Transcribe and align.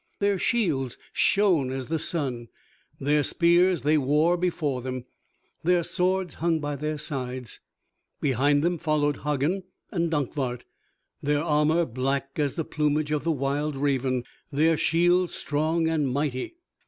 Their 0.17 0.39
shields 0.39 0.97
shone 1.13 1.69
as 1.69 1.85
the 1.87 1.99
sun, 1.99 2.47
their 2.99 3.21
spears 3.21 3.83
they 3.83 3.99
wore 3.99 4.35
before 4.35 4.81
them, 4.81 5.05
their 5.63 5.83
swords 5.83 6.33
hung 6.41 6.59
by 6.59 6.75
their 6.75 6.97
sides. 6.97 7.59
Behind 8.19 8.63
them 8.63 8.79
followed 8.79 9.17
Hagen 9.17 9.61
and 9.91 10.09
Dankwart, 10.09 10.63
their 11.21 11.43
armor 11.43 11.85
black 11.85 12.39
as 12.39 12.55
the 12.55 12.65
plumage 12.65 13.11
of 13.11 13.23
the 13.23 13.31
wild 13.31 13.75
raven, 13.75 14.23
their 14.51 14.75
shields 14.75 15.35
strong 15.35 15.87
and 15.87 16.07
mighty. 16.11 16.55